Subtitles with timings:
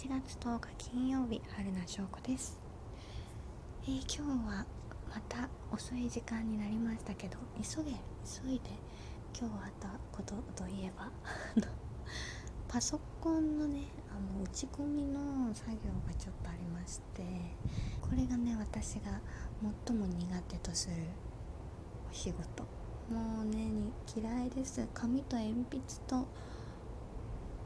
[0.00, 2.58] 1月10日金曜日春名翔子です、
[3.82, 4.64] えー、今日は
[5.10, 7.90] また遅い時間になりましたけど急げ
[8.24, 8.70] 急いで
[9.38, 11.10] 今日あったことといえば
[12.66, 15.76] パソコンのねあの打ち込みの作業
[16.06, 17.22] がちょっとありまして
[18.00, 19.20] これがね私が
[19.86, 20.94] 最も苦手とする
[22.10, 22.62] お仕事。
[23.12, 23.68] もうね
[24.16, 24.88] 嫌いです。
[24.94, 26.26] 紙と鉛筆と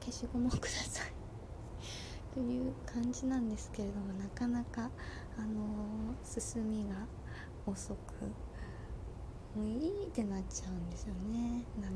[0.00, 1.15] 消しゴムをください。
[2.36, 4.90] という感じなんですけれどもなかなか、
[5.38, 7.06] あのー、進みが
[7.64, 8.24] 遅く
[9.58, 11.64] もういいってなっちゃうんですよね。
[11.80, 11.92] なん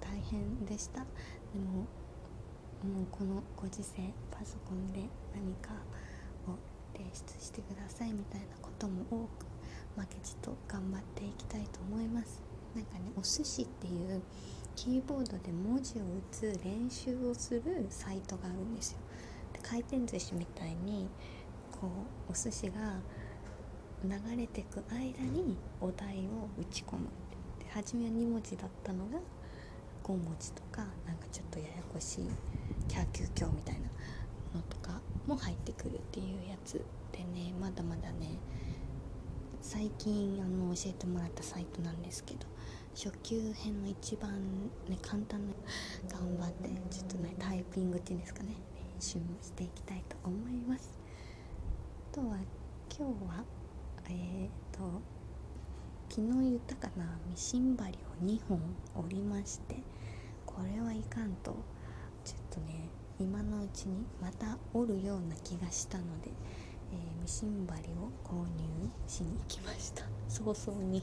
[0.00, 1.00] 大変でした。
[1.00, 1.84] でも
[2.94, 5.00] もうこのご時世パソコンで
[5.34, 5.74] 何か
[6.48, 6.56] を
[6.96, 12.42] 提出してくださいみたいなことも多く負けじと頑張っていきたいと思います。
[12.74, 14.22] なんかねお寿司っていう
[14.74, 18.98] キーボードで文字を打つ練習をするサイトがあるんですよ。
[19.64, 21.08] 回転寿司みたいに
[21.72, 21.88] こ
[22.28, 23.00] うお寿司が
[24.04, 27.08] 流れてく間にお題を打ち込む。
[27.58, 29.18] で初めは2文字だったのが
[30.04, 32.28] 5文字とかなんかちょっとややこしい
[32.86, 33.80] キャーキューキョーみたいな
[34.54, 36.74] のとかも入ってくるっていうやつ
[37.10, 38.38] でねまだまだね
[39.62, 42.46] 最近あの教えてもらったサイトなんですけど
[42.94, 44.30] 初級編の一番
[44.88, 45.54] ね簡単な
[46.06, 48.50] 頑張ってちょっとねタイピングっていうんですかね。
[48.94, 50.98] 練習もしていきたいと思います。
[52.12, 52.36] あとは
[52.96, 53.44] 今日は
[54.08, 55.02] えーと
[56.08, 58.60] 昨日言ったかなミシン針を2本
[58.94, 59.76] 折りまして
[60.46, 61.56] これはいかんと
[62.24, 66.30] ちょっとね今のうちにまた折るような気がしたので、
[66.92, 70.04] えー、ミシン針を購入しに行きました。
[70.28, 71.02] 早々に。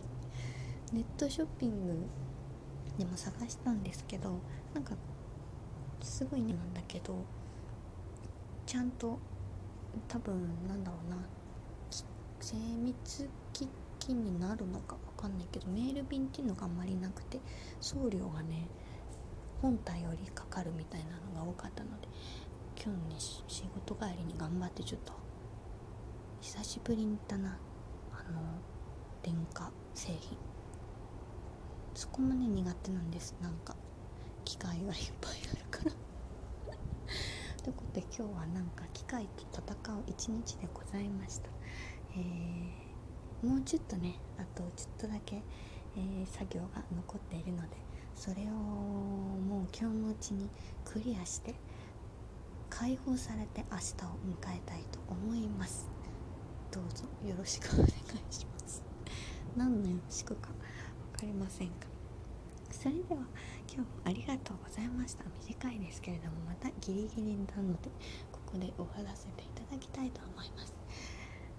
[0.93, 2.05] ネットショッピング
[2.97, 4.41] でも探したんですけど
[4.73, 4.93] なんか
[6.01, 7.15] すごいねなんだけど
[8.71, 9.19] ちゃんと
[10.07, 10.33] 多分
[10.65, 11.17] なんだろうな。
[12.39, 13.67] 精密機
[13.99, 17.41] 器になるのかわかんないけどメール便っていうのがあんまりなくて
[17.81, 18.69] 送料がね
[19.61, 22.07] 本体よりかかるみたいなのが多かったので
[22.81, 25.11] 今日ね仕事帰りに頑張ってちょっと
[26.39, 27.57] 久しぶりに行ったな。
[28.13, 28.39] あの
[29.21, 30.37] 電化製品。
[31.93, 33.35] そこもね苦手なんです。
[33.41, 33.75] なんか
[34.45, 35.60] 機械がいっぱいある。
[38.13, 41.49] 今日はなんか機械と戦う一日でございました、
[42.17, 45.37] えー、もうちょっとねあとちょっとだけ、
[45.95, 47.69] えー、作業が残っているので
[48.13, 50.49] それをもう今日のうちに
[50.83, 51.55] クリアして
[52.69, 55.89] 解放されて明日を迎えたいと思います。
[56.71, 57.89] どうぞよろしくお願い
[58.29, 58.83] します。
[59.55, 60.49] 何のよろしくか
[61.13, 61.90] 分かりませんか？
[62.71, 63.21] それでは
[63.67, 65.23] 今日もありがとうございました。
[65.47, 67.89] 短いですけれどもまたギリギリなので
[68.31, 70.73] ここで終わらせていただきたいと思います。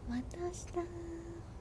[0.08, 1.51] また明日。